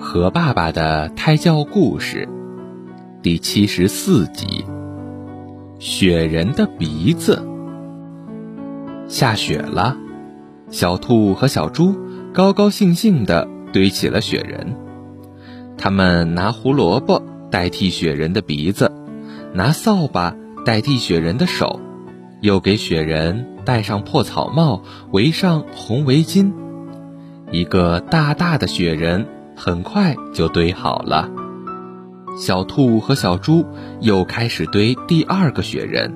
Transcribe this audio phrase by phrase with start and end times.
[0.00, 2.28] 和爸爸的胎教故事
[3.20, 4.64] 第七十四集：
[5.80, 7.44] 雪人的鼻子。
[9.08, 9.96] 下雪了，
[10.70, 11.96] 小兔和小猪
[12.32, 14.76] 高高兴兴地堆起了雪人。
[15.76, 18.92] 他们拿胡萝卜代替雪人的鼻子，
[19.52, 21.80] 拿扫把代替雪人的手，
[22.40, 26.52] 又给雪人戴上破草帽，围上红围巾。
[27.50, 29.26] 一个大大的雪人
[29.58, 31.28] 很快就堆好了。
[32.38, 33.66] 小兔和小猪
[34.00, 36.14] 又开始堆第二个雪人。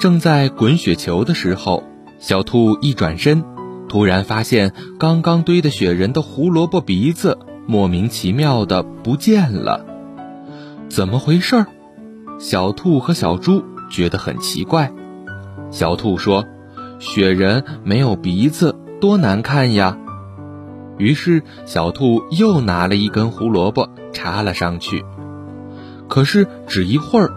[0.00, 1.84] 正在滚雪球的时候，
[2.18, 3.44] 小兔一转身，
[3.88, 9.84] 突然发现刚刚堆的雪人的胡萝卜鼻子莫名其妙的不见了。
[10.88, 11.66] 怎么回事？
[12.38, 14.92] 小兔和小猪觉得很奇怪。
[15.70, 16.46] 小兔说
[16.98, 19.98] ：“雪人没有鼻子，多难看呀！”
[20.98, 25.04] 于是，小兔又拿了一根胡萝卜插了上去，
[26.08, 27.30] 可是只一会儿，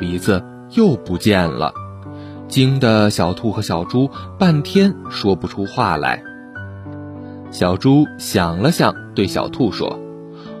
[0.00, 1.72] 鼻子又不见了，
[2.48, 6.22] 惊得小兔和小猪半天说不出话来。
[7.52, 9.98] 小猪想了想，对小兔说：“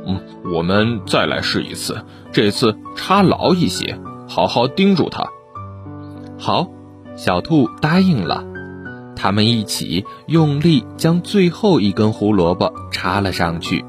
[0.06, 0.20] 嗯，
[0.54, 5.26] 我们再来试一次，这次插牢一些，好好盯住它。”
[6.38, 6.68] 好，
[7.16, 8.44] 小兔答应了。
[9.16, 13.84] 他们一起用力将最后一根胡萝卜插了上去，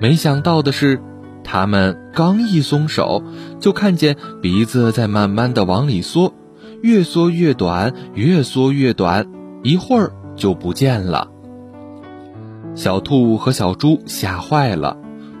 [0.00, 1.00] 没想到的是，
[1.44, 3.22] 他们刚一松手，
[3.60, 6.34] 就看见鼻子在慢慢的往里缩，
[6.82, 9.26] 越缩越短，越缩越短，
[9.62, 11.30] 一会儿就不见了。
[12.74, 14.96] 小兔和小猪吓坏了，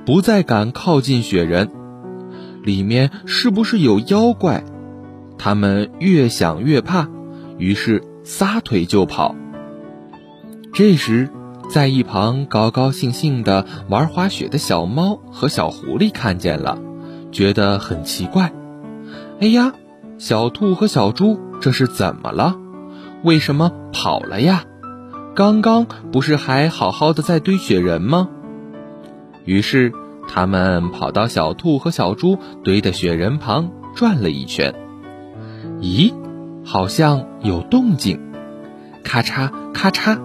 [0.06, 1.68] 不再敢靠近雪人，
[2.62, 4.62] 里面是不是有妖怪？
[5.36, 7.08] 他们越想越怕，
[7.58, 8.04] 于是。
[8.24, 9.36] 撒腿就跑。
[10.72, 11.30] 这时，
[11.70, 16.78] 在一旁高高兴兴的玩滑雪的小猫和小狐狸看见了，
[17.30, 18.52] 觉得很奇怪。
[19.40, 19.74] 哎呀，
[20.18, 22.56] 小兔和小猪这是怎么了？
[23.22, 24.64] 为什么跑了呀？
[25.34, 28.28] 刚刚不是还好好的在堆雪人吗？
[29.44, 29.92] 于是，
[30.28, 34.74] 他们跑到小兔和小猪堆的雪人旁转了一圈。
[35.80, 36.12] 咦？
[36.64, 38.20] 好像有动静，
[39.02, 40.18] 咔嚓咔嚓，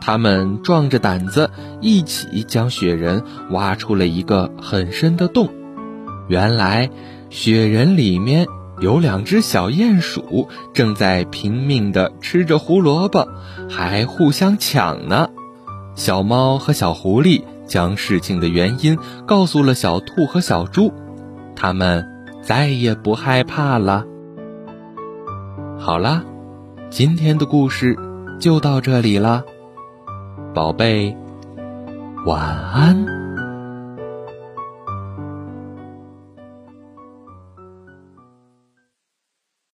[0.00, 1.50] 他们壮着胆子
[1.80, 5.48] 一起将雪人挖出了一个很深的洞。
[6.28, 6.90] 原来，
[7.30, 8.46] 雪人里面
[8.80, 13.28] 有两只小鼹鼠，正在拼命地吃着胡萝卜，
[13.70, 15.28] 还互相抢呢。
[15.94, 20.92] 小猫和小狐狸将事情的原因告诉了小兔和小猪，
[21.56, 22.06] 他们
[22.42, 24.04] 再也不害怕了。
[25.80, 26.24] 好啦，
[26.90, 27.96] 今天的故事
[28.40, 29.44] 就到这里啦，
[30.52, 31.16] 宝贝，
[32.26, 33.17] 晚安。